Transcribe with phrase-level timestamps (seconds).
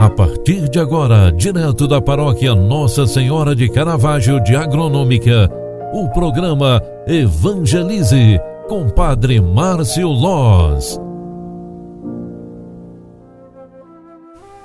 [0.00, 5.46] A partir de agora, direto da paróquia Nossa Senhora de Caravaggio de Agronômica,
[5.92, 10.98] o programa Evangelize com Padre Márcio Loz.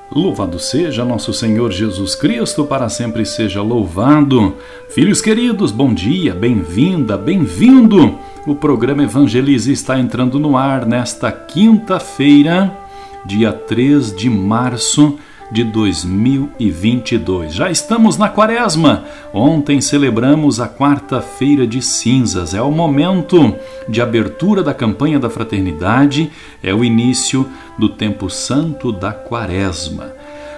[0.10, 4.56] Louvado seja nosso Senhor Jesus Cristo, para sempre seja louvado.
[4.88, 8.18] Filhos queridos, bom dia, bem-vinda, bem-vindo.
[8.48, 12.86] O programa Evangelize está entrando no ar nesta quinta-feira
[13.26, 15.18] dia 3 de março
[15.52, 17.54] de 2022.
[17.54, 19.06] Já estamos na quaresma.
[19.34, 22.54] Ontem celebramos a quarta-feira de cinzas.
[22.54, 23.56] É o momento
[23.88, 26.32] de abertura da campanha da fraternidade,
[26.64, 30.14] é o início do tempo santo da quaresma.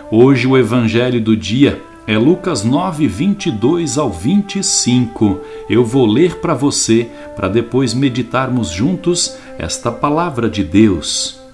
[0.10, 5.42] Hoje o evangelho do dia é Lucas 9, 22 ao 25.
[5.70, 11.47] Eu vou ler para você, para depois meditarmos juntos esta palavra de Deus.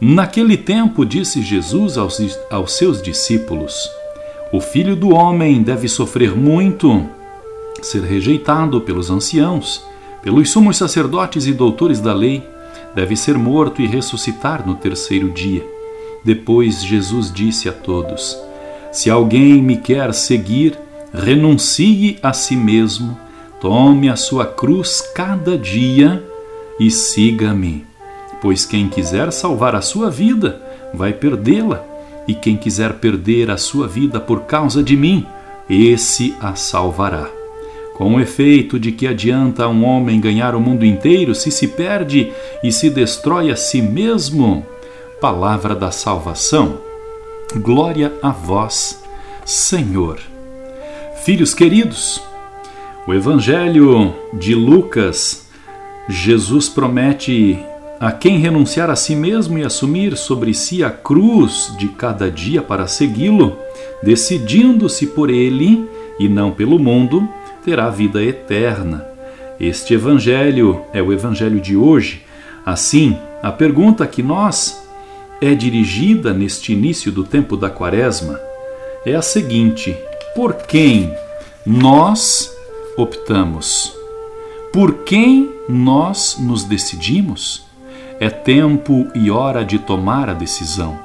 [0.00, 2.18] Naquele tempo, disse Jesus aos,
[2.50, 3.90] aos seus discípulos:
[4.50, 7.06] O filho do homem deve sofrer muito,
[7.82, 9.84] ser rejeitado pelos anciãos,
[10.22, 12.42] pelos sumos sacerdotes e doutores da lei,
[12.94, 15.66] deve ser morto e ressuscitar no terceiro dia.
[16.24, 18.38] Depois Jesus disse a todos:
[18.90, 20.78] Se alguém me quer seguir,
[21.12, 23.18] renuncie a si mesmo,
[23.60, 26.24] tome a sua cruz cada dia
[26.78, 27.89] e siga-me.
[28.40, 30.60] Pois quem quiser salvar a sua vida,
[30.94, 31.84] vai perdê-la,
[32.26, 35.26] e quem quiser perder a sua vida por causa de mim,
[35.68, 37.28] esse a salvará.
[37.94, 41.68] Com o efeito de que adianta a um homem ganhar o mundo inteiro se se
[41.68, 44.64] perde e se destrói a si mesmo?
[45.20, 46.78] Palavra da salvação.
[47.56, 49.04] Glória a vós,
[49.44, 50.18] Senhor.
[51.24, 52.22] Filhos queridos,
[53.06, 55.46] o Evangelho de Lucas,
[56.08, 57.62] Jesus promete
[58.00, 62.62] a quem renunciar a si mesmo e assumir sobre si a cruz de cada dia
[62.62, 63.58] para segui-lo,
[64.02, 65.86] decidindo-se por ele
[66.18, 67.28] e não pelo mundo,
[67.62, 69.06] terá vida eterna.
[69.60, 72.24] Este evangelho é o evangelho de hoje.
[72.64, 74.82] Assim, a pergunta que nós
[75.38, 78.40] é dirigida neste início do tempo da Quaresma
[79.04, 79.94] é a seguinte:
[80.34, 81.14] por quem
[81.66, 82.50] nós
[82.96, 83.94] optamos?
[84.72, 87.69] Por quem nós nos decidimos?
[88.20, 90.98] É tempo e hora de tomar a decisão.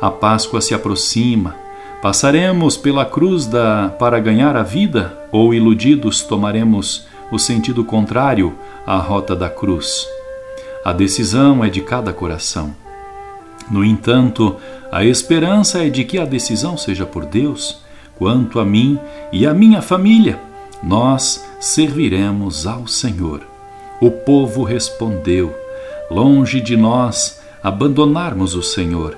[0.00, 1.56] A Páscoa se aproxima.
[2.00, 8.54] Passaremos pela cruz da para ganhar a vida ou iludidos tomaremos o sentido contrário
[8.86, 10.06] à rota da cruz.
[10.84, 12.72] A decisão é de cada coração.
[13.68, 14.54] No entanto,
[14.92, 17.82] a esperança é de que a decisão seja por Deus.
[18.16, 18.96] Quanto a mim
[19.32, 20.38] e a minha família,
[20.80, 23.40] nós serviremos ao Senhor.
[24.00, 25.63] O povo respondeu:
[26.14, 29.16] longe de nós abandonarmos o Senhor.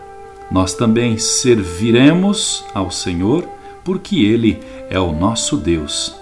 [0.50, 3.44] Nós também serviremos ao Senhor
[3.84, 4.58] porque Ele
[4.88, 6.16] é o nosso Deus.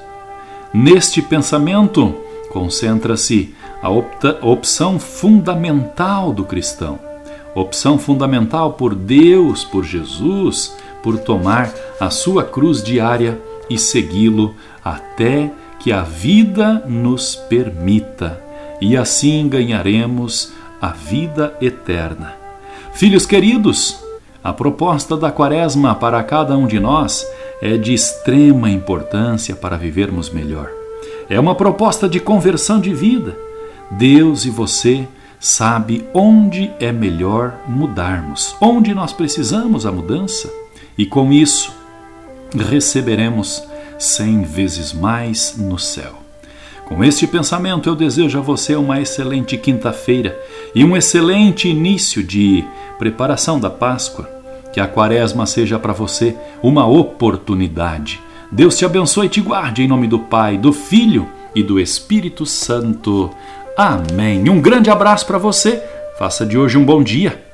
[0.73, 2.13] Neste pensamento
[2.51, 6.99] concentra-se a opção fundamental do cristão.
[7.55, 10.75] Opção fundamental por Deus, por Jesus,
[11.05, 13.41] por tomar a sua cruz diária
[13.71, 18.43] e segui-lo até que a vida nos permita
[18.81, 20.53] e assim ganharemos
[20.85, 22.35] a vida eterna.
[22.93, 23.99] Filhos queridos,
[24.43, 27.27] a proposta da Quaresma para cada um de nós
[27.63, 30.71] é de extrema importância para vivermos melhor.
[31.31, 33.35] É uma proposta de conversão de vida.
[33.93, 35.09] Deus e você
[35.41, 40.53] sabe onde é melhor mudarmos, onde nós precisamos a mudança,
[40.99, 41.73] e com isso
[42.55, 43.63] receberemos
[43.99, 46.24] cem vezes mais no céu.
[46.85, 50.39] Com este pensamento, eu desejo a você uma excelente quinta-feira
[50.75, 52.63] e um excelente início de
[52.99, 54.29] preparação da Páscoa.
[54.73, 58.21] Que a Quaresma seja para você uma oportunidade.
[58.53, 62.45] Deus te abençoe e te guarde em nome do Pai, do Filho e do Espírito
[62.45, 63.31] Santo.
[63.77, 64.49] Amém.
[64.51, 65.83] Um grande abraço para você.
[66.19, 67.54] Faça de hoje um bom dia.